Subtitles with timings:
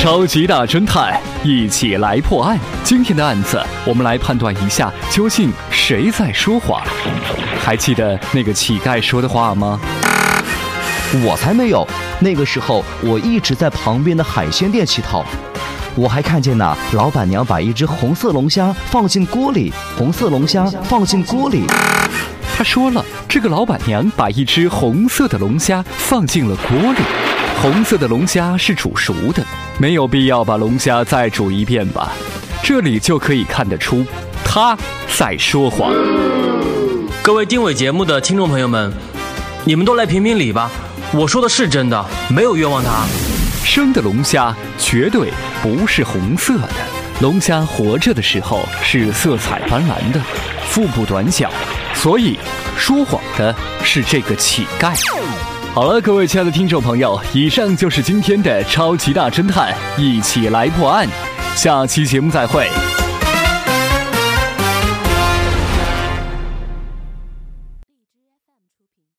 [0.00, 2.56] 超级大侦探，一起来破案。
[2.84, 6.80] 今天的案子，我们来判断一下，究竟谁在说谎？
[7.64, 9.78] 还记得那个乞丐说的话吗？
[11.24, 11.84] 我才没有！
[12.20, 15.24] 那个时候我一直在旁边的海鲜店乞讨。
[15.96, 21.64] 我还看见呐，老板娘把一只红色龙虾放进锅里，红色龙虾放进锅里。
[22.56, 27.00] 他说了，这个老板娘把一只红色的龙虾放进了锅里。
[27.60, 29.44] 红色的龙虾是煮熟的，
[29.78, 32.12] 没有必要把龙虾再煮一遍吧？
[32.62, 34.06] 这里就可以看得出，
[34.44, 34.78] 他
[35.16, 35.92] 在说谎。
[37.20, 38.92] 各位定伟节目的听众朋友们，
[39.64, 40.70] 你们都来评评理吧！
[41.12, 43.04] 我说的是真的，没有冤枉他。
[43.64, 46.68] 生的龙虾绝对不是红色的，
[47.20, 50.20] 龙虾活着的时候是色彩斑斓的，
[50.68, 51.50] 腹部短小，
[51.92, 52.38] 所以
[52.76, 53.52] 说谎的
[53.82, 54.94] 是这个乞丐。
[55.78, 61.06] 好了，各位亲爱的听众朋友，以上就是今天的超级大侦探，一起来破案。
[61.54, 62.68] 下期节目再会。